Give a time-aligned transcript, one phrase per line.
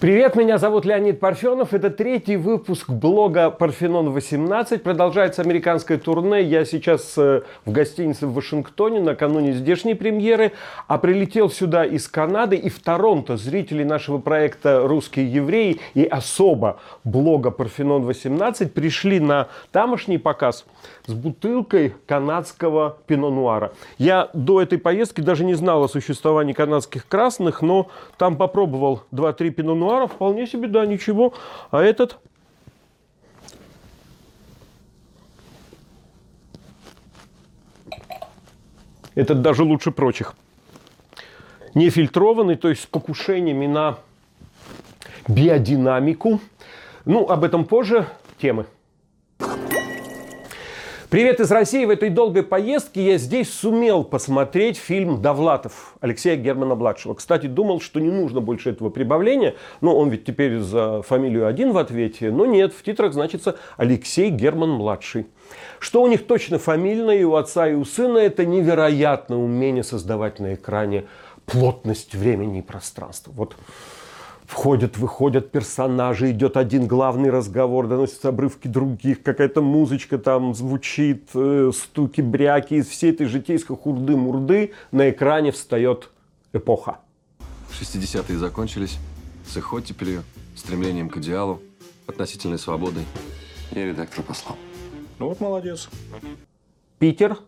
[0.00, 1.74] Привет, меня зовут Леонид Парфенов.
[1.74, 4.82] Это третий выпуск блога Парфенон 18.
[4.82, 6.42] Продолжается американское турне.
[6.42, 10.52] Я сейчас э, в гостинице в Вашингтоне накануне здешней премьеры,
[10.86, 13.36] а прилетел сюда из Канады и в Торонто.
[13.36, 20.64] Зрители нашего проекта «Русские евреи» и особо блога Парфенон 18 пришли на тамошний показ
[21.10, 23.72] с бутылкой канадского пино-нуара.
[23.98, 29.50] Я до этой поездки даже не знал о существовании канадских красных, но там попробовал 2-3
[29.50, 31.34] пино-нуара, вполне себе, да, ничего.
[31.70, 32.18] А этот
[39.16, 40.34] Этот даже лучше прочих.
[41.74, 43.98] Нефильтрованный, то есть с покушениями на
[45.28, 46.40] биодинамику.
[47.04, 48.06] Ну, об этом позже
[48.40, 48.66] темы.
[51.10, 51.84] Привет из России.
[51.84, 57.14] В этой долгой поездке я здесь сумел посмотреть фильм «Довлатов» Алексея Германа-младшего.
[57.14, 59.56] Кстати, думал, что не нужно больше этого прибавления.
[59.80, 62.30] Но он ведь теперь за фамилию один в ответе.
[62.30, 65.26] Но нет, в титрах значится Алексей Герман-младший.
[65.80, 70.38] Что у них точно фамильное и у отца, и у сына, это невероятное умение создавать
[70.38, 71.06] на экране
[71.44, 73.32] плотность времени и пространства.
[73.34, 73.56] Вот
[74.50, 81.70] входят, выходят персонажи, идет один главный разговор, доносятся обрывки других, какая-то музычка там звучит, э,
[81.72, 82.74] стуки, бряки.
[82.74, 86.10] Из всей этой житейской хурды-мурды на экране встает
[86.52, 86.98] эпоха.
[87.70, 88.98] 60-е закончились
[89.46, 90.24] с их оттепелью,
[90.56, 91.62] стремлением к идеалу,
[92.08, 93.04] относительной свободой.
[93.70, 94.56] Я редактор послал.
[95.20, 95.88] Ну вот молодец.
[96.98, 97.38] Питер,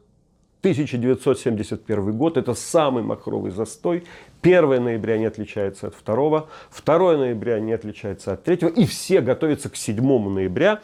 [0.62, 2.36] 1971 год.
[2.36, 4.04] Это самый махровый застой.
[4.42, 6.46] 1 ноября не отличается от 2,
[6.84, 10.80] 2 ноября не отличается от 3, и все готовятся к 7 ноября,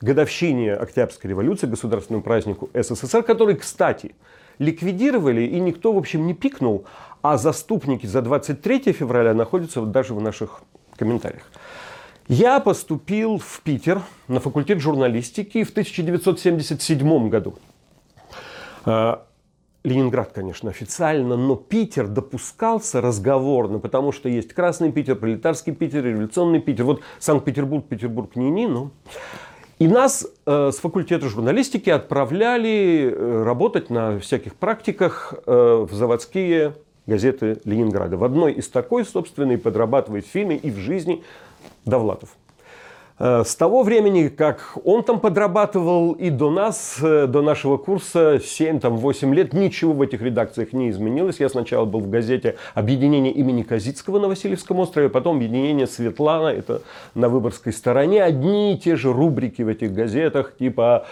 [0.00, 4.14] годовщине Октябрьской революции, государственному празднику СССР, который, кстати,
[4.58, 6.86] ликвидировали, и никто, в общем, не пикнул,
[7.20, 10.62] а заступники за 23 февраля находятся даже в наших
[10.96, 11.44] комментариях.
[12.26, 17.58] Я поступил в Питер на факультет журналистики в 1977 году.
[18.84, 19.26] А,
[19.84, 26.60] Ленинград, конечно, официально, но Питер допускался разговорно, потому что есть Красный Питер, Пролетарский Питер, Революционный
[26.60, 26.84] Питер.
[26.84, 28.90] Вот Санкт-Петербург, Петербург, не-не, но...
[29.80, 36.76] И нас э, с факультета журналистики отправляли э, работать на всяких практиках э, в заводские
[37.06, 38.16] газеты Ленинграда.
[38.16, 41.24] В одной из такой, собственно, и подрабатывает в фильме и в жизни
[41.84, 42.36] Довлатов.
[43.16, 48.40] Э, с того времени, как он там подрабатывал и до нас, э, до нашего курса
[48.40, 51.38] 7-8 лет, ничего в этих редакциях не изменилось.
[51.38, 56.82] Я сначала был в газете «Объединение имени Казицкого на Васильевском острове», потом «Объединение Светлана», это
[57.14, 58.24] на Выборгской стороне.
[58.24, 61.06] Одни и те же рубрики в этих газетах, типа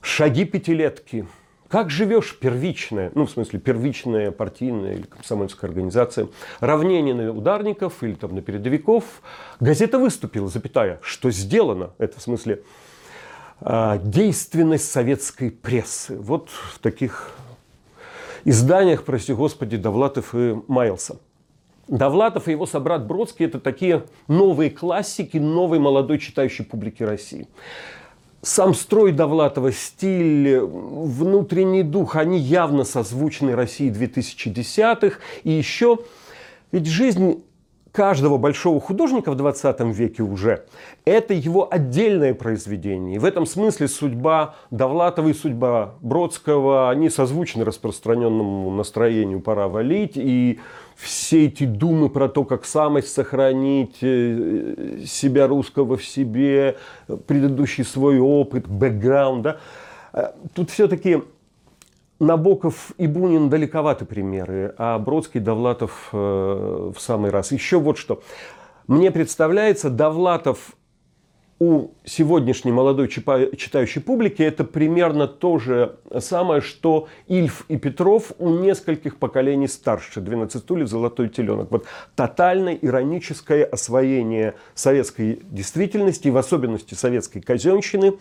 [0.00, 1.26] «Шаги пятилетки»,
[1.68, 6.28] как живешь первичная, ну, в смысле, первичная партийная или комсомольская организация,
[6.60, 9.04] равнение на ударников или там на передовиков,
[9.60, 12.62] газета выступила, запятая, что сделано, это в смысле
[13.60, 16.16] а, действенность советской прессы.
[16.16, 17.32] Вот в таких
[18.44, 21.16] изданиях, прости господи, Довлатов и маялся.
[21.86, 27.48] Довлатов и его собрат Бродский– это такие новые классики новой молодой читающей публики России
[28.42, 35.18] сам строй Довлатова, стиль, внутренний дух, они явно созвучны России 2010-х.
[35.44, 35.98] И еще,
[36.70, 37.42] ведь жизнь
[37.92, 40.64] каждого большого художника в 20 веке уже–
[41.04, 43.16] это его отдельное произведение.
[43.16, 50.12] И в этом смысле судьба Довлатова и судьба Бродского, они созвучны распространенному настроению «пора валить».
[50.16, 50.60] И
[50.96, 56.76] все эти думы про то, как самость сохранить, э, себя русского в себе,
[57.26, 59.56] предыдущий свой опыт, бэкграунд, да,
[60.12, 61.22] э, тут все-таки
[62.20, 67.52] Набоков и Бунин далековаты примеры, а Бродский, Довлатов э, в самый раз.
[67.52, 68.22] Еще вот что.
[68.86, 70.74] Мне представляется, Довлатов
[71.60, 78.50] у сегодняшней молодой читающей публики это примерно то же самое, что Ильф и Петров у
[78.50, 80.20] нескольких поколений старше.
[80.20, 81.70] 12 стульев, золотой теленок.
[81.70, 88.14] Вот тотальное ироническое освоение советской действительности, в особенности советской казенщины.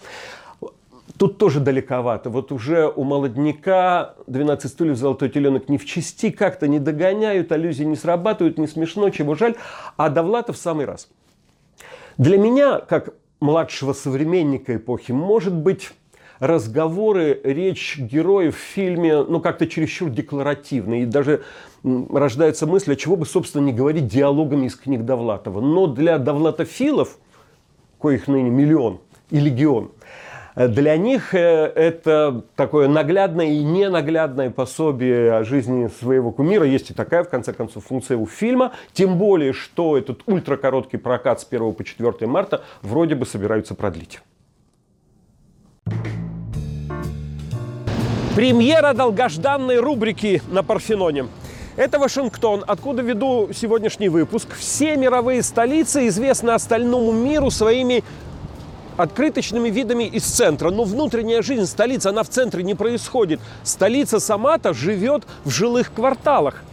[1.18, 2.30] Тут тоже далековато.
[2.30, 7.84] Вот уже у молодняка 12 стульев, золотой теленок не в чести, как-то не догоняют, аллюзии
[7.84, 9.56] не срабатывают, не смешно, чего жаль.
[9.96, 11.10] А Довлатов в самый раз.
[12.18, 15.92] Для меня, как младшего современника эпохи, может быть,
[16.40, 21.04] разговоры, речь героев в фильме, ну, как-то чересчур декларативны.
[21.04, 21.44] И даже
[21.84, 25.62] рождается мысль, а чего бы, собственно, не говорить диалогами из книг Довлатова.
[25.62, 27.18] Но для довлатофилов,
[28.00, 29.00] коих ныне миллион
[29.30, 29.92] и легион,
[30.57, 36.65] Для них э, это такое наглядное и ненаглядное пособие о жизни своего кумира.
[36.65, 38.71] Есть и такая, в конце концов, функция у фильма.
[38.92, 44.19] Тем более, что этот ультракороткий прокат с 1 по 4 марта вроде бы собираются продлить.
[48.36, 51.27] Премьера долгожданной рубрики на Парфеноне.
[51.75, 54.56] Это Вашингтон, откуда веду сегодняшний выпуск.
[54.57, 58.03] Все мировые столицы известны остальному миру своими
[58.98, 60.72] открыточными видами из центра.
[60.72, 63.40] Но внутренняя жизнь столицы, она в центре не происходит.
[63.64, 66.64] Столица сама-то живет в жилых кварталах.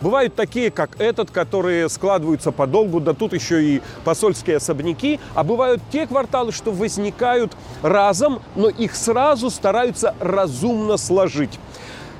[0.00, 5.20] Бывают такие, как этот, которые складываются подолгу, да тут еще и посольские особняки.
[5.34, 11.58] А бывают те кварталы, что возникают разом, но их сразу стараются разумно сложить.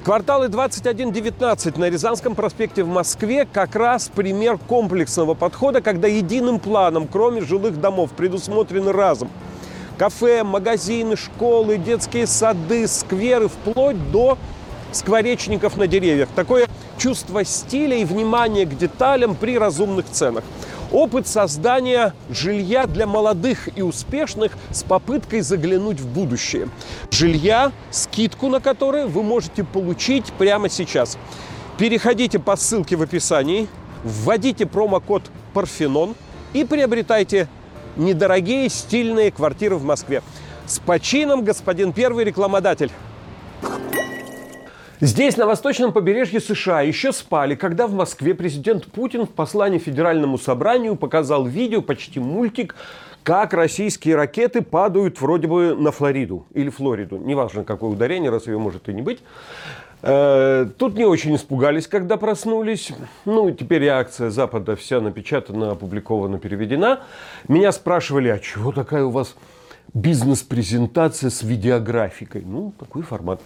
[0.05, 7.07] Кварталы 21-19 на Рязанском проспекте в Москве как раз пример комплексного подхода, когда единым планом,
[7.07, 9.31] кроме жилых домов, предусмотрены разом
[10.01, 14.39] кафе, магазины, школы, детские сады, скверы, вплоть до
[14.93, 16.31] скворечников на деревьях.
[16.35, 20.43] Такое чувство стиля и внимания к деталям при разумных ценах.
[20.91, 26.71] Опыт создания жилья для молодых и успешных с попыткой заглянуть в будущее.
[27.11, 31.19] Жилья, скидку на которое вы можете получить прямо сейчас.
[31.77, 33.69] Переходите по ссылке в описании,
[34.03, 36.15] вводите промокод Парфенон
[36.55, 37.49] и приобретайте
[38.01, 40.23] недорогие стильные квартиры в Москве.
[40.67, 42.91] С почином, господин первый рекламодатель.
[45.01, 50.39] Здесь, на восточном побережье США, еще спали, когда в Москве президент Путин в послании Федеральному
[50.39, 52.75] собранию показал видео, почти мультик,
[53.23, 57.17] как российские ракеты падают вроде бы на Флориду или Флориду.
[57.17, 59.21] Неважно, какое ударение, раз ее может и не быть.
[60.03, 62.93] Э, тут не очень испугались, когда проснулись.
[63.25, 67.01] Ну, теперь реакция Запада вся напечатана, опубликована, переведена.
[67.49, 69.35] Меня спрашивали, а чего такая у вас
[69.93, 72.43] бизнес-презентация с видеографикой?
[72.47, 73.41] Ну, такой формат.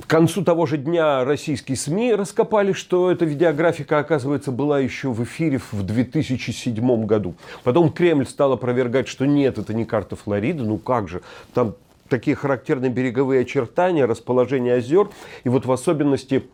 [0.00, 5.22] К концу того же дня российские СМИ раскопали, что эта видеографика, оказывается, была еще в
[5.24, 7.34] эфире в 2007 году.
[7.64, 10.62] Потом Кремль стал опровергать, что нет, это не карта Флориды.
[10.62, 11.22] Ну как же,
[11.54, 11.74] там
[12.08, 15.08] такие характерные береговые очертания, расположение озер.
[15.44, 16.48] И вот в особенности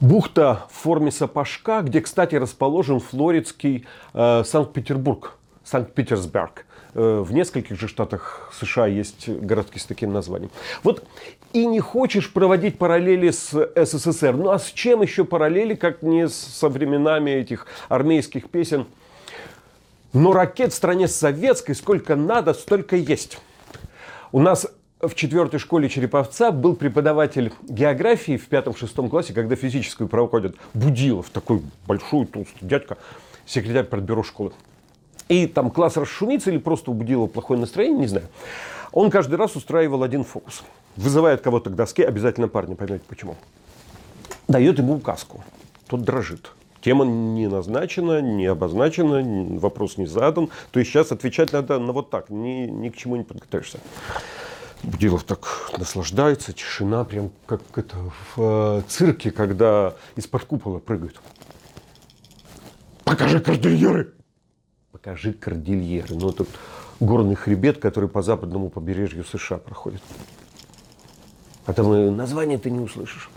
[0.00, 6.66] бухта в форме сапожка, где, кстати, расположен флоридский э, Санкт-Петербург, Санкт-Петерсберг.
[6.94, 10.50] Э, в нескольких же штатах США есть городки с таким названием.
[10.82, 11.04] Вот
[11.52, 14.34] и не хочешь проводить параллели с СССР.
[14.36, 18.86] Ну а с чем еще параллели, как не со временами этих армейских песен?
[20.12, 23.38] Но ракет в стране советской сколько надо, столько есть.
[24.34, 24.66] У нас
[25.00, 30.56] в четвертой школе Череповца был преподаватель географии в пятом-шестом классе, когда физическую проходят.
[30.74, 32.98] Будилов, такой большой толстый дядька,
[33.46, 34.52] секретарь партбюро школы
[35.28, 38.26] и там класс расшумится или просто убудило плохое настроение, не знаю.
[38.90, 40.64] Он каждый раз устраивал один фокус.
[40.96, 43.36] Вызывает кого-то к доске, обязательно парня, поймете почему.
[44.48, 45.44] Дает ему указку.
[45.86, 46.50] Тот дрожит.
[46.84, 50.50] Тема не назначена, не обозначена, вопрос не задан.
[50.70, 53.78] То есть сейчас отвечать надо на вот так, ни, ни к чему не подготовишься.
[54.82, 57.96] Будилов так наслаждается, тишина, прям как это
[58.36, 61.20] в э, цирке, когда из-под купола прыгают.
[63.04, 64.12] Покажи кордильеры!
[65.04, 66.14] покажи кордильеры.
[66.14, 66.46] Ну, это
[66.98, 70.00] горный хребет, который по западному побережью США проходит.
[71.66, 73.30] А там название ты не услышишь.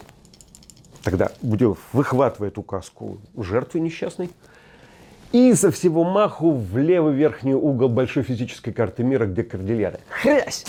[1.07, 4.30] Тогда Будилов выхватывает указку жертвы несчастной
[5.31, 10.02] и со всего маху в левый верхний угол большой физической карты мира, где кордильеры.
[10.09, 10.66] Хрясь!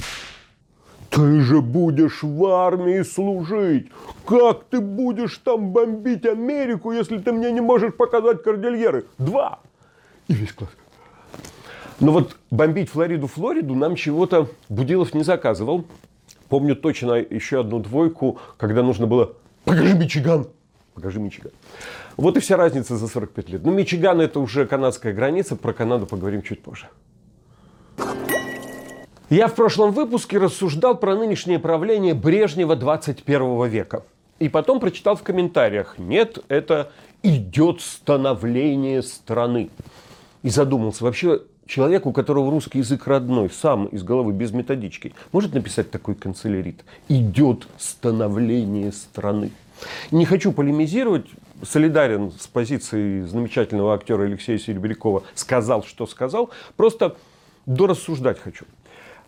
[1.10, 3.90] Ты же будешь в армии служить.
[4.24, 9.06] Как ты будешь там бомбить Америку, если ты мне не можешь показать кордильеры?
[9.18, 9.58] Два.
[10.28, 10.70] И весь класс.
[11.98, 15.84] Но вот бомбить Флориду-Флориду нам чего-то Будилов не заказывал.
[16.48, 19.32] Помню точно еще одну двойку, когда нужно было
[19.68, 20.46] «Покажи Мичиган!»
[20.94, 21.52] Покажи Мичиган.
[22.16, 23.64] Вот и вся разница за 45 лет.
[23.64, 26.88] Ну, Мичиган это уже канадская граница, про Канаду поговорим чуть позже.
[29.30, 34.04] Я в прошлом выпуске рассуждал про нынешнее правление Брежнева 21 века.
[34.38, 36.90] И потом прочитал в комментариях, нет, это
[37.22, 39.70] идет становление страны.
[40.42, 45.54] И задумался, вообще человек, у которого русский язык родной, сам из головы, без методички, может
[45.54, 46.84] написать такой канцелярит?
[47.08, 49.52] Идет становление страны.
[50.10, 51.26] Не хочу полемизировать,
[51.62, 57.16] солидарен с позицией замечательного актера Алексея Серебрякова, сказал, что сказал, просто
[57.66, 58.64] дорассуждать хочу.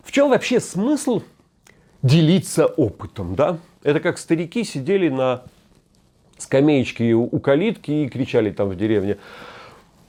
[0.03, 1.23] В чем вообще смысл
[2.03, 3.59] делиться опытом, да?
[3.85, 5.43] Это как старики сидели на
[6.39, 9.19] скамеечке у калитки и кричали там в деревне,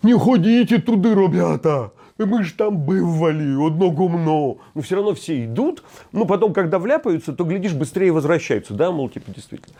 [0.01, 1.91] не ходите туди, ребята,
[2.25, 4.57] мы же там бывали, одно гумно.
[4.73, 5.83] Но все равно все идут.
[6.11, 8.73] Ну, потом, когда вляпаются, то, глядишь, быстрее возвращаются.
[8.73, 9.75] Да, мол, типа, действительно.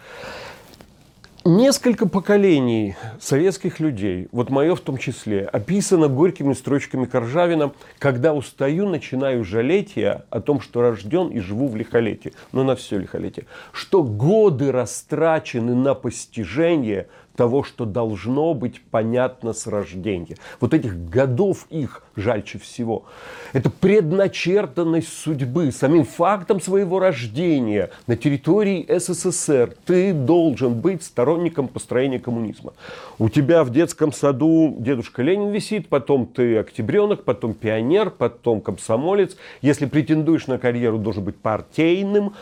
[1.44, 8.88] Несколько поколений советских людей, вот мое в том числе, описано горькими строчками Коржавина «Когда устаю,
[8.88, 12.34] начинаю жалеть я о том, что рожден и живу в лихолетии».
[12.52, 13.48] Но на все лихолетие.
[13.72, 20.38] Что годы растрачены на постижение– того, что должно быть понятно с рождения.
[20.60, 23.06] Вот этих годов их жальче всего.
[23.54, 29.76] Это предначертанность судьбы, самим фактом своего рождения на территории СССР.
[29.86, 32.74] Ты должен быть сторонником построения коммунизма.
[33.18, 39.38] У тебя в детском саду дедушка Ленин висит, потом ты октябренок, потом пионер, потом комсомолец.
[39.62, 42.34] Если претендуешь на карьеру, должен быть партийным.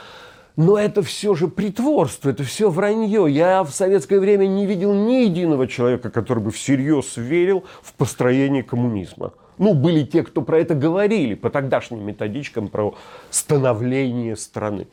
[0.60, 3.28] Но это все же притворство, это все вранье.
[3.30, 8.62] Я в советское время не видел ни единого человека, который бы всерьез верил в построение
[8.62, 9.32] коммунизма.
[9.58, 12.94] Ну, были те, кто про это говорили по тогдашним методичкам про
[13.30, 14.88] становление страны.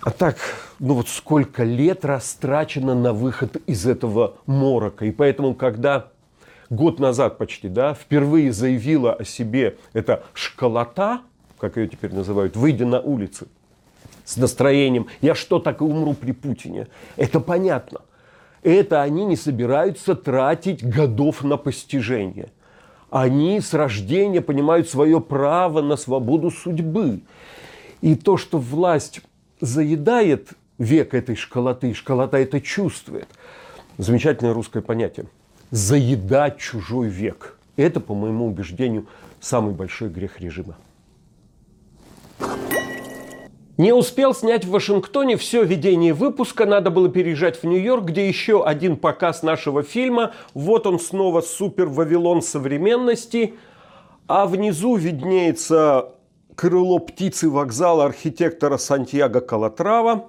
[0.00, 0.36] А так,
[0.78, 5.04] ну вот сколько лет растрачено на выход из этого морока.
[5.04, 6.08] И поэтому, когда
[6.70, 11.20] год назад почти, да, впервые заявила о себе эта школота,
[11.58, 13.46] как ее теперь называют, выйдя на улицы,
[14.28, 16.88] с настроением «я что, так и умру при Путине».
[17.16, 18.02] Это понятно.
[18.62, 22.50] Это они не собираются тратить годов на постижение.
[23.08, 27.22] Они с рождения понимают свое право на свободу судьбы.
[28.02, 29.22] И то, что власть
[29.62, 33.28] заедает век этой школоты, школота это чувствует.
[33.96, 35.24] Замечательное русское понятие.
[35.70, 37.56] Заедать чужой век.
[37.76, 39.06] Это, по моему убеждению,
[39.40, 40.76] самый большой грех режима.
[43.78, 48.64] Не успел снять в Вашингтоне все ведение выпуска, надо было переезжать в Нью-Йорк, где еще
[48.64, 50.32] один показ нашего фильма.
[50.52, 53.54] Вот он снова супер Вавилон современности.
[54.26, 56.10] А внизу виднеется
[56.56, 60.28] крыло птицы вокзала архитектора Сантьяго Калатрава.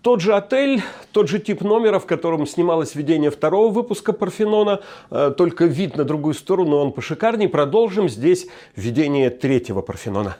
[0.00, 5.34] Тот же отель, тот же тип номера, в котором снималось ведение второго выпуска Парфенона, э,
[5.36, 7.48] только вид на другую сторону, он пошикарней.
[7.48, 10.36] Продолжим здесь ведение третьего Парфенона.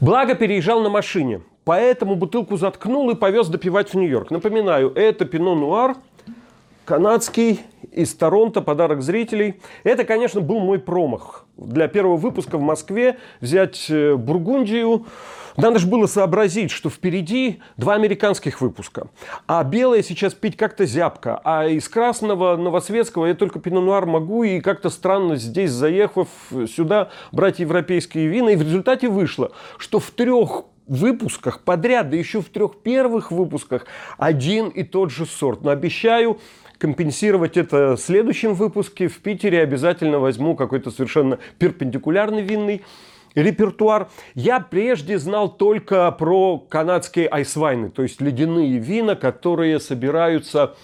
[0.00, 4.30] Благо переезжал на машине, поэтому бутылку заткнул и повез допивать в Нью-Йорк.
[4.30, 5.96] Напоминаю, это Пино Нуар,
[6.84, 7.60] канадский,
[7.92, 9.60] из Торонто, подарок зрителей.
[9.82, 11.46] Это, конечно, был мой промах.
[11.56, 15.06] Для первого выпуска в Москве взять э, Бургундию,
[15.56, 19.08] надо же было сообразить, что впереди два американских выпуска.
[19.46, 21.40] А белое сейчас пить как-то зябко.
[21.44, 24.44] А из красного новосветского я только пино-нуар могу.
[24.44, 26.28] И как-то странно здесь, заехав
[26.68, 28.50] сюда, брать европейские вина.
[28.50, 33.86] И в результате вышло, что в трех выпусках подряд, да еще в трех первых выпусках
[34.18, 35.62] один и тот же сорт.
[35.62, 36.38] Но обещаю,
[36.78, 39.08] компенсировать это в следующем выпуске.
[39.08, 42.82] В Питере обязательно возьму какой-то совершенно перпендикулярный винный
[43.36, 44.08] репертуар.
[44.34, 50.74] Я прежде знал только про канадские айсвайны, то есть ледяные вина, которые собираются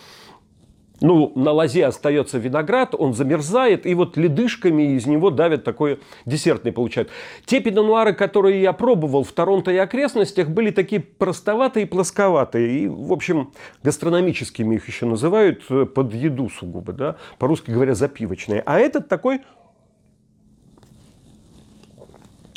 [1.02, 6.72] ну, на лозе остается виноград, он замерзает, и вот ледышками из него давят такое десертное
[6.72, 7.10] получают.
[7.44, 12.84] Те пинонуары, которые я пробовал в Торонто и окрестностях, были такие простоватые и плосковатые.
[12.84, 18.62] И, в общем, гастрономическими их еще называют, э, под еду сугубо, да, по-русски говоря, запивочные.
[18.64, 19.40] А этот такой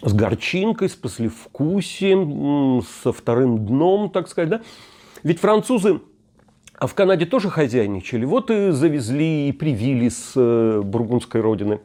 [0.06, 4.50] с горчинкой, с послевкусием, со вторым дном, так сказать.
[4.50, 4.62] Да?
[5.24, 6.00] Ведь французы
[6.78, 8.26] а в Канаде тоже хозяйничали.
[8.26, 11.80] Вот и завезли и привили с э, бургундской родины.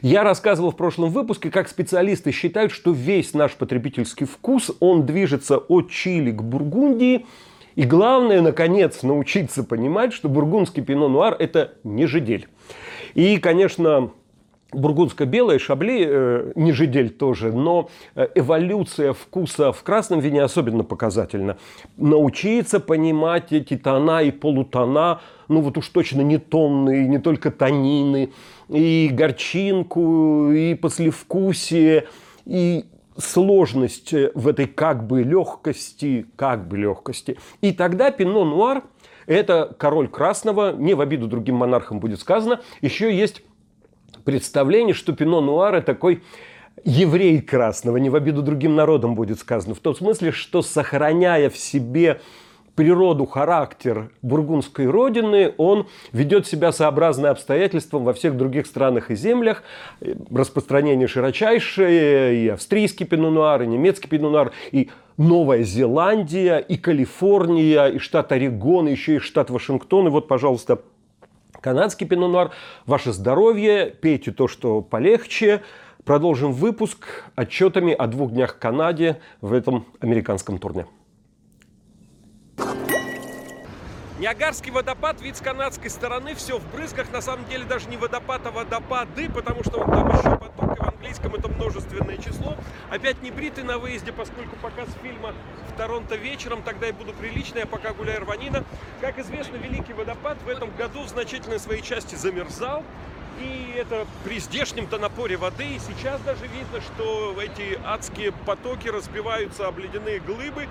[0.00, 5.58] Я рассказывал в прошлом выпуске, как специалисты считают, что весь наш потребительский вкус, он движется
[5.58, 7.26] от Чили к Бургундии.
[7.74, 12.48] И главное, наконец, научиться понимать, что бургундский пино-нуар– это не жидель.
[13.14, 14.10] И, конечно,
[14.72, 21.58] бургундско-белое, шабли, э, нижедель тоже, но э, эволюция вкуса в красном вине особенно показательна.
[21.96, 28.32] Научиться понимать эти тона и полутона, ну вот уж точно не тонные, не только тонины,
[28.68, 32.06] и горчинку, и послевкусие,
[32.46, 32.84] и
[33.16, 37.38] сложность э, в этой как бы легкости, как бы легкости.
[37.60, 38.82] И тогда пино нуар–
[39.26, 43.42] это король красного, не в обиду другим монархам будет сказано, еще есть
[44.24, 46.22] представление, что Пино Нуар– такой
[46.84, 49.74] еврей красного, не в обиду другим народам будет сказано.
[49.74, 52.20] В том смысле, что сохраняя в себе
[52.74, 59.62] природу, характер бургундской родины, он ведет себя сообразно обстоятельствам во всех других странах и землях.
[60.30, 68.32] Распространение широчайшее, и австрийский пинонуар, и немецкий пинонуар, и Новая Зеландия, и Калифорния, и штат
[68.32, 70.06] Орегон, и еще и штат Вашингтон.
[70.06, 70.80] И вот, пожалуйста,
[71.62, 72.50] Канадский пино-нуар.
[72.86, 75.62] Ваше здоровье, пейте то, что полегче.
[76.04, 80.86] Продолжим выпуск отчетами о двух днях в Канаде в этом американском турне.
[84.18, 88.40] Ниагарский водопад, вид с канадской стороны, все в брызгах, на самом деле даже не водопад,
[88.44, 90.71] а водопады, потому что он там еще в
[91.02, 92.56] английском это множественное число.
[92.88, 95.34] Опять не бритый на выезде, поскольку показ фильма
[95.68, 98.64] в Торонто вечером, тогда и буду приличный, а пока гуляю рванина.
[99.00, 102.84] Как известно, Великий водопад в этом году в значительной своей части замерзал,
[103.40, 105.64] и это при здешнем-то напоре воды.
[105.64, 110.68] И сейчас даже видно, что эти адские потоки разбиваются об ледяные глыбы.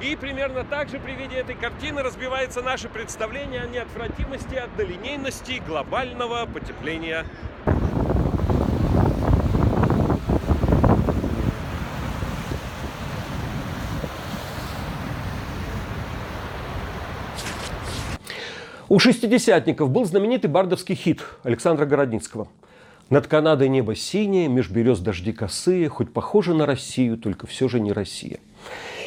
[0.00, 6.46] И примерно так же при виде этой картины разбивается наше представление о неотвратимости, однолинейности глобального
[6.46, 7.26] потепления.
[18.88, 22.46] У шестидесятников был знаменитый бардовский хит Александра Городницкого.
[23.10, 27.80] Над Канадой небо синее, меж берез дожди косые, хоть похоже на Россию, только все же
[27.80, 28.38] не Россия.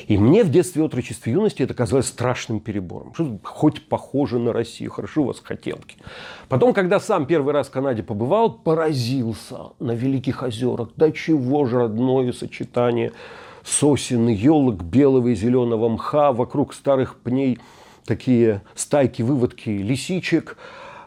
[0.07, 3.13] И мне в детстве, отрочестве, юности это казалось страшным перебором.
[3.13, 5.95] Что хоть похоже на Россию, хорошо у вас хотелки.
[6.50, 10.89] Потом, когда сам первый раз в Канаде побывал, поразился на Великих озерах.
[10.98, 13.13] Да чего же родное сочетание
[13.63, 17.59] сосен, елок, белого и зеленого мха, вокруг старых пней
[18.10, 20.58] такие стайки, выводки лисичек,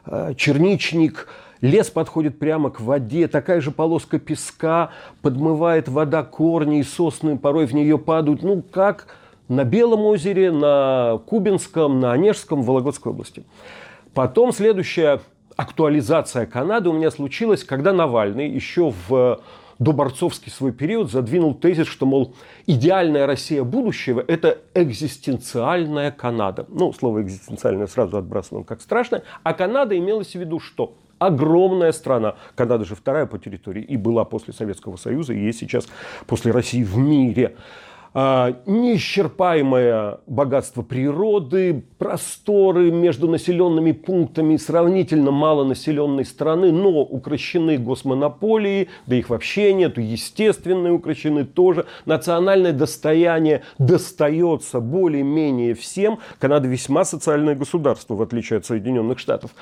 [0.06, 1.28] э, черничник–
[1.62, 4.90] Лес подходит прямо к воде, такая же полоска песка,
[5.22, 8.42] подмывает вода корни и сосны, порой в нее падают.
[8.42, 9.06] Ну, как
[9.48, 13.44] на Белом озере, на Кубинском, на Онежском, в Вологодской области.
[14.12, 15.20] Потом следующая
[15.54, 19.40] актуализация Канады у меня случилась, когда Навальный еще в
[19.82, 22.34] доборцовский свой период задвинул тезис, что, мол,
[22.66, 26.66] идеальная Россия будущего– это экзистенциальная Канада.
[26.68, 29.22] Ну, слово экзистенциальное сразу отбрасываем как страшное.
[29.42, 30.94] А Канада имелось в виду что?
[31.26, 32.34] огромная страна.
[32.56, 35.86] Канада же вторая по территории и была после Советского Союза, и есть сейчас
[36.26, 37.54] после России в мире.
[38.14, 49.16] А, неисчерпаемое богатство природы, просторы между населенными пунктами сравнительно малонаселенной страны, но укращены госмонополии, да
[49.16, 51.86] их вообще нету, естественные укращены тоже.
[52.04, 56.18] Национальное достояние достается более-менее всем.
[56.38, 59.52] Канада весьма социальное государство, в отличие от Соединенных Штатов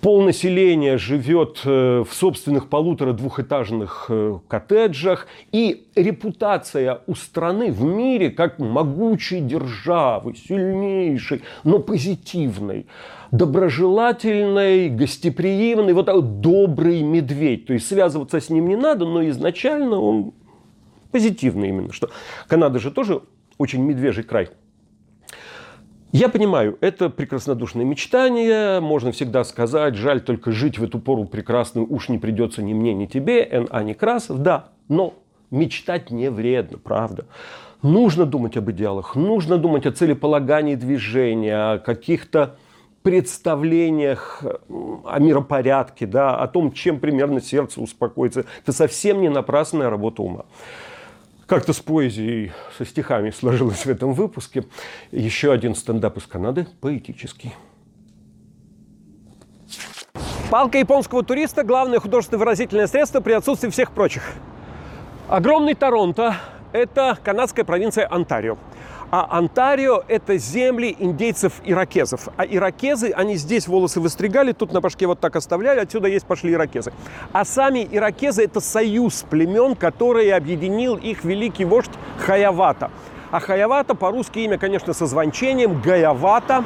[0.00, 8.58] полнаселения живет э, в собственных полутора-двухэтажных э, коттеджах, и репутация у страны в мире как
[8.58, 12.86] могучей державы, сильнейшей, но позитивной,
[13.30, 17.66] доброжелательной, гостеприимной, вот такой добрый медведь.
[17.66, 20.32] То есть связываться с ним не надо, но изначально он
[21.10, 22.10] позитивный именно, что
[22.48, 23.22] Канада же тоже
[23.58, 24.48] очень медвежий край.
[26.12, 31.86] Я понимаю, это прекраснодушное мечтание, можно всегда сказать, жаль только жить в эту пору прекрасную
[31.88, 33.84] уж не придется ни мне, ни тебе, Н.А.
[33.84, 35.14] Некрасов, да, но
[35.52, 37.26] мечтать не вредно, правда.
[37.82, 42.56] Нужно думать об идеалах, нужно думать о целеполагании движения, о каких-то
[43.02, 44.42] представлениях
[45.06, 48.46] о миропорядке, да, о том, чем примерно сердце успокоится.
[48.62, 50.44] Это совсем не напрасная работа ума
[51.50, 54.66] как-то с поэзией, со стихами сложилось в этом выпуске.
[55.10, 57.52] Еще один стендап из Канады, поэтический.
[60.48, 64.22] Палка японского туриста– главное художественное выразительное средство при отсутствии всех прочих.
[65.28, 66.36] Огромный Торонто–
[66.72, 68.56] это канадская провинция Онтарио.
[69.12, 72.28] А Онтарио– это земли индейцев-иракезов.
[72.36, 76.52] А иракезы, они здесь волосы выстригали, тут на башке вот так оставляли, отсюда есть пошли
[76.52, 76.92] иракезы.
[77.32, 82.92] А сами иракезы– это союз племен, который объединил их великий вождь Хаявата.
[83.32, 86.64] А Хаявата по-русски имя, конечно, со звончением, Гаявата.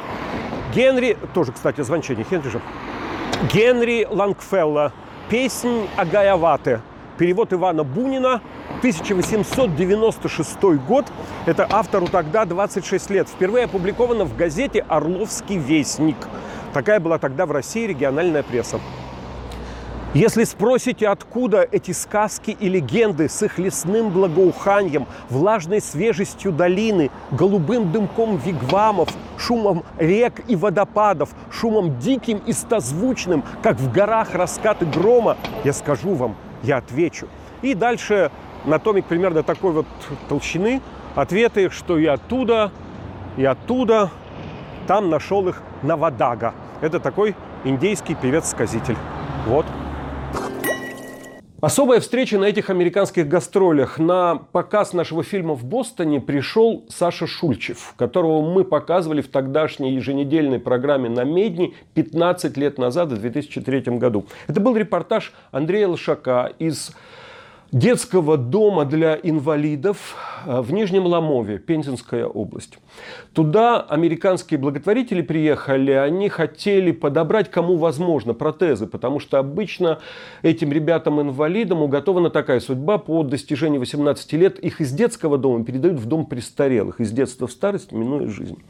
[0.75, 2.61] Генри, тоже, кстати, звончение, Генри же.
[3.51, 4.93] Генри Лангфелла.
[5.29, 6.81] Песнь о Гаявате.
[7.17, 8.41] Перевод Ивана Бунина–
[8.79, 11.05] 1896 год.
[11.45, 13.29] Это автору тогда 26 лет.
[13.29, 16.17] Впервые опубликовано в газете «Орловский вестник».
[16.73, 18.79] Такая была тогда в России региональная пресса.
[20.13, 27.91] Если спросите, откуда эти сказки и легенды с их лесным благоуханием, влажной свежестью долины, голубым
[27.91, 35.35] дымком вигвамов, шумом рек и водопадов, шумом диким и стозвучным, как в горах раскаты грома,
[35.65, 37.27] я скажу вам, я отвечу.
[37.61, 38.31] И дальше
[38.65, 39.85] на томик примерно такой вот
[40.27, 40.81] толщины
[41.15, 42.71] ответы, что и оттуда,
[43.37, 44.11] и оттуда,
[44.87, 46.53] там нашел их Навадага.
[46.81, 48.97] Это такой индейский певец-сказитель.
[49.47, 49.65] Вот.
[51.65, 53.97] Особая встреча на этих американских гастролях.
[53.97, 60.59] На показ нашего фильма в Бостоне пришел Саша Шульчев, которого мы показывали в тогдашней еженедельной
[60.59, 64.27] программе на Медни 15 лет назад, в 2003 году.
[64.45, 66.91] Это был репортаж Андрея Лошака из
[67.75, 72.77] детского дома для инвалидов э, в Нижнем Ломове, Пензенская область.
[73.33, 79.99] Туда американские благотворители приехали, они хотели подобрать кому возможно протезы, потому что обычно
[80.41, 86.05] этим ребятам-инвалидам уготована такая судьба, по достижении 18 лет их из детского дома передают в
[86.05, 88.63] дом престарелых, из детства в старость, минуя жизнь.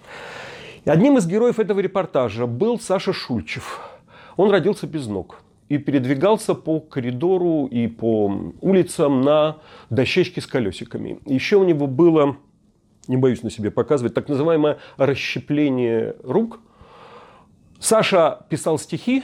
[0.84, 3.82] И одним из героев этого репортажа был Саша Шульчев.
[4.36, 9.58] Он родился без ног и передвигался по коридору и по улицам на
[9.89, 11.19] дощечке с колесиками.
[11.25, 12.38] Еще у него было,
[13.08, 16.60] не боюсь на себе показывать, так называемое расщепление рук.
[17.80, 19.23] Саша писал стихи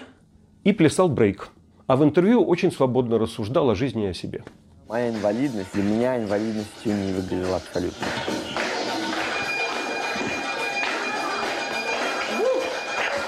[0.63, 1.49] и плясал брейк.
[1.88, 4.43] А в интервью очень свободно рассуждал о жизни и о себе.
[4.88, 8.08] Моя инвалидность для меня инвалидностью не выглядела абсолютно.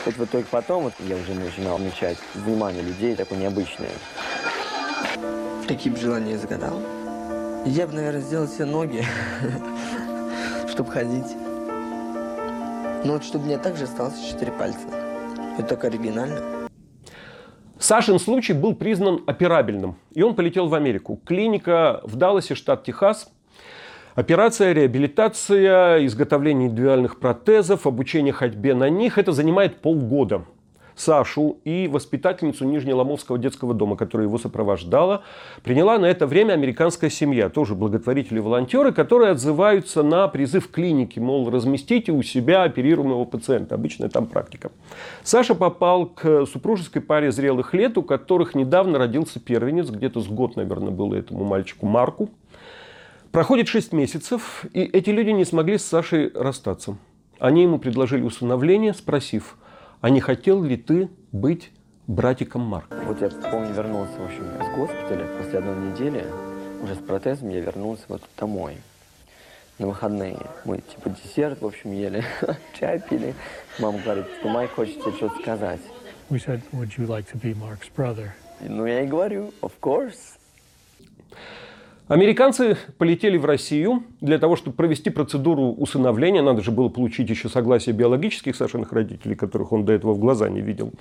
[0.05, 3.89] Вот в итоге потом вот я уже начинал замечать внимание людей такое необычное.
[5.67, 6.77] Какие бы желания я загадал?
[7.65, 9.05] Я бы, наверное, сделал все ноги,
[10.69, 11.37] чтобы ходить.
[13.05, 14.87] Ну вот, чтобы мне также осталось четыре пальца.
[15.57, 16.67] Это так оригинально.
[17.79, 21.19] Сашин случай был признан операбельным, и он полетел в Америку.
[21.25, 23.29] Клиника в Далласе, штат Техас,
[24.15, 30.43] Операция, реабилитация, изготовление индивидуальных протезов, обучение ходьбе на них– это занимает полгода.
[30.95, 35.23] Сашу и воспитательницу Нижнеломовского детского дома, которая его сопровождала,
[35.63, 42.11] приняла на это время американская семья, тоже благотворители-волонтеры, которые отзываются на призыв клиники, мол, разместите
[42.11, 43.73] у себя оперируемого пациента.
[43.73, 44.71] Обычная там практика.
[45.23, 50.55] Саша попал к супружеской паре зрелых лет, у которых недавно родился первенец, где-то с год,
[50.55, 52.29] наверное, было этому мальчику Марку.
[53.33, 56.97] Проходит 6 месяцев, и эти люди не смогли с Сашей расстаться.
[57.39, 59.57] Они ему предложили усыновление, спросив,
[60.01, 61.71] а не хотел ли ты быть
[62.05, 62.95] братиком Марка?
[63.07, 66.23] Вот я помню, вернулся, в общем, с госпиталя после одной недели,
[66.83, 68.77] уже с протезом я вернулся вот домой
[69.79, 70.37] на выходные.
[70.63, 72.23] Мы типа десерт, в общем, ели,
[72.79, 73.33] чай пили.
[73.79, 75.81] Мама говорит, типа, Майк хочет тебе что-то сказать.
[76.29, 78.29] We said, would you like to be Mark's brother?
[78.61, 80.37] Ну, я и говорю, of course.
[82.07, 86.41] Американцы полетели в Россию для того, чтобы провести процедуру усыновления.
[86.41, 90.49] Надо же было получить еще согласие биологических Сашиных родителей, которых он до этого в глаза
[90.49, 90.91] не видел.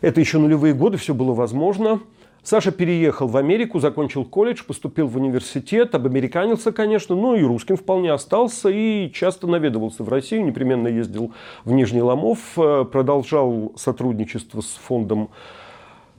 [0.00, 2.00] Это еще нулевые годы, все было возможно.
[2.42, 8.10] Саша переехал в Америку, закончил колледж, поступил в университет, обамериканился, конечно, но и русским вполне
[8.10, 11.32] остался и часто наведывался в Россию, непременно ездил
[11.64, 15.30] в Нижний Ломов, э, продолжал сотрудничество с фондом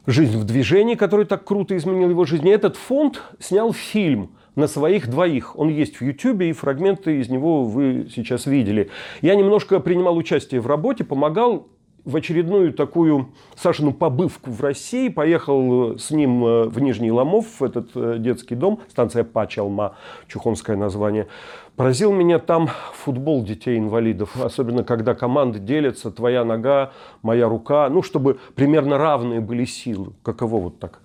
[0.05, 2.47] «Жизнь в движении», который так круто изменил его жизнь.
[2.47, 5.57] И этот фонд снял фильм на своих двоих.
[5.57, 8.89] Он есть в Ютьюбе, и фрагменты из него вы сейчас видели.
[9.21, 11.67] Я немножко принимал участие в работе, помогал
[12.05, 15.07] в очередную такую Сашину побывку в России.
[15.07, 19.95] Поехал с ним э, в Нижний Ломов, в этот э, детский дом, станция Пачалма,
[20.27, 21.27] чухонское название.
[21.75, 26.91] Поразил меня там футбол детей-инвалидов, особенно когда команды делятся, твоя нога,
[27.23, 30.13] моя рука, ну, чтобы примерно равные были силы.
[30.21, 31.01] Каково вот так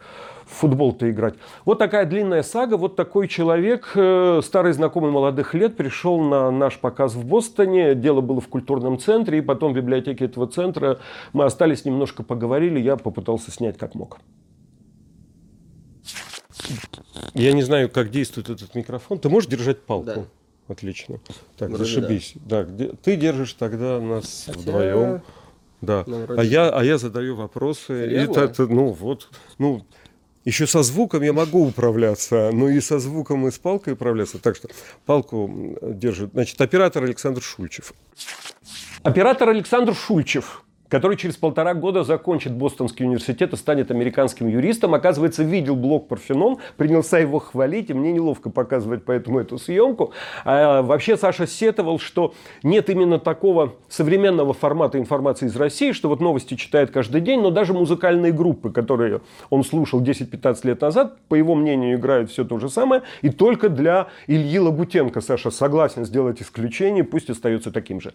[0.48, 1.34] в футбол-то играть.
[1.64, 6.78] Вот такая длинная сага, вот такой человек, э, старый знакомый молодых лет, пришел на наш
[6.78, 11.00] показ в Бостоне, дело было в культурном центре, и потом в библиотеке этого центра
[11.34, 14.18] мы остались, немножко поговорили, я попытался снять как мог.
[17.34, 19.18] Я не знаю, как действует этот микрофон.
[19.18, 20.06] Ты можешь держать палку?
[20.06, 20.24] Да.
[20.68, 21.18] Отлично.
[21.56, 22.34] Так, Вроде зашибись.
[22.36, 22.62] Да.
[22.64, 25.22] где- ты держишь тогда нас Хотя- вдвоем.
[25.80, 26.04] Да.
[26.06, 28.04] Ну, вроде- а, я, а я задаю вопросы.
[28.06, 28.32] И Серьезно?
[28.32, 29.28] это- это, ну вот,
[29.58, 29.84] ну,
[30.44, 34.38] еще со звуком я могу управляться, но и со звуком и с палкой управляться.
[34.38, 34.68] Так что
[35.06, 36.32] палку держит.
[36.32, 37.92] Значит, оператор Александр Шульчев.
[39.02, 45.42] Оператор Александр Шульчев, который через полтора года закончит Бостонский университет и станет американским юристом, оказывается,
[45.42, 50.12] видел блог Парфенон, принялся его хвалить, и мне неловко показывать поэтому эту съемку.
[50.44, 56.20] А вообще Саша сетовал, что нет именно такого современного формата информации из России, что вот
[56.20, 59.20] новости читает каждый день, но даже музыкальные группы, которые
[59.50, 63.68] он слушал 10-15 лет назад, по его мнению, играют все то же самое, и только
[63.68, 68.12] для Ильи Лагутенко Саша согласен сделать исключение, пусть остается таким же.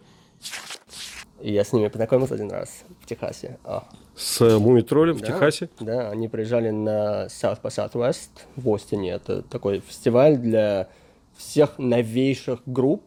[1.42, 3.58] И я с ними познакомился один раз в Техасе.
[3.64, 5.70] А, С э, Мумитролем в да, Техасе?
[5.80, 9.12] Да, они приезжали на South by Southwest в Бостоне.
[9.12, 10.88] Это такой фестиваль для
[11.36, 13.04] всех новейших групп,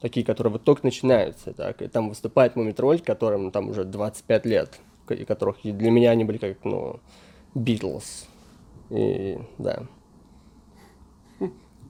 [0.00, 1.52] такие, которые вот только начинаются.
[1.52, 1.82] Так.
[1.82, 6.38] И там выступает Мумитроль, которым там уже 25 лет, и которых для меня они были
[6.38, 7.00] как, ну,
[7.54, 8.26] Beatles.
[8.90, 9.84] И да.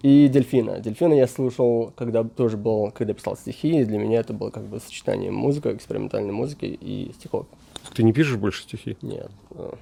[0.02, 0.80] И дельфина.
[0.80, 4.64] Дельфина я слушал, когда тоже был, когда писал стихи, и для меня это было как
[4.64, 7.46] бы сочетание музыки, экспериментальной музыки и стихов.
[7.94, 8.96] Ты не пишешь больше стихи?
[9.02, 9.30] Нет.
[9.50, 9.72] э,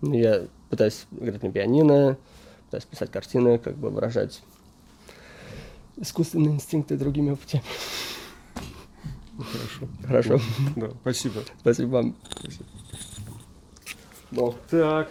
[0.00, 2.16] ну, Я пытаюсь играть на пианино,
[2.66, 4.42] пытаюсь писать картины, как бы выражать
[5.96, 7.64] искусственные инстинкты другими путями.
[9.38, 9.88] Хорошо.
[10.06, 10.40] Хорошо.
[10.76, 11.42] Да, спасибо.
[11.60, 12.16] Спасибо вам.
[14.30, 15.10] Ну, Так.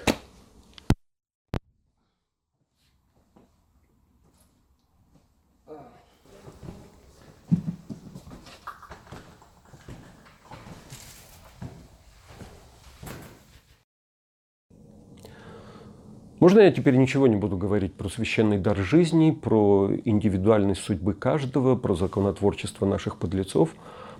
[16.47, 21.75] Можно я теперь ничего не буду говорить про священный дар жизни, про индивидуальность судьбы каждого,
[21.75, 23.71] про законотворчество наших подлецов?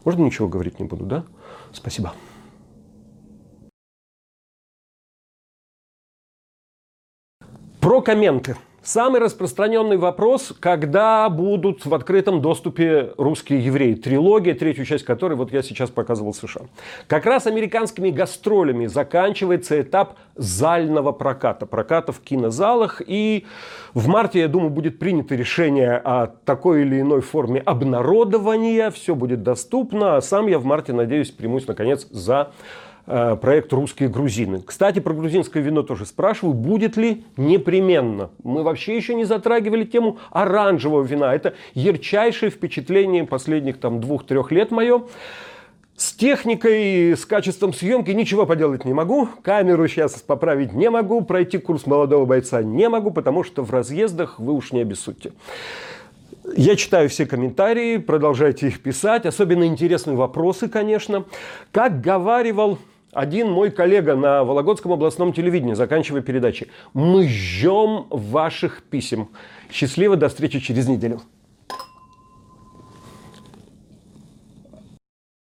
[0.04, 1.24] Можно ничего говорить не буду, да?
[1.72, 2.14] Спасибо.
[7.80, 8.58] Про комменты.
[8.88, 13.96] Самый распространенный вопрос, когда будут в открытом доступе русские евреи.
[13.96, 16.62] Трилогия, третью часть которой вот я сейчас показывал США.
[17.08, 21.66] Как раз американскими гастролями заканчивается этап зального проката.
[21.66, 23.02] Проката в кинозалах.
[23.06, 23.46] И
[23.94, 28.90] в марте, я думаю, будет принято решение о такой или иной форме обнародования.
[28.92, 30.16] Все будет доступно.
[30.16, 32.52] А сам я в марте, надеюсь, примусь, наконец, за
[33.08, 34.62] проект «Русские грузины».
[34.62, 38.30] Кстати, про грузинское вино тоже спрашиваю, будет ли непременно.
[38.44, 41.34] Мы вообще еще не затрагивали тему оранжевого вина.
[41.34, 45.04] Это ярчайшее впечатление последних там двух-трех лет мое.
[45.96, 49.30] С техникой, с качеством съемки ничего поделать не могу.
[49.42, 51.22] Камеру сейчас поправить не могу.
[51.22, 55.32] Пройти курс молодого бойца не могу, потому что в разъездах вы уж не обессудьте.
[56.56, 59.26] Я читаю все комментарии, продолжайте их писать.
[59.26, 61.26] Особенно интересные вопросы, конечно.
[61.72, 62.78] Как говаривал
[63.18, 69.30] один мой коллега на Вологодском областном телевидении, заканчивая передачи, мы ждем ваших писем.
[69.72, 71.22] Счастливо, до встречи через неделю.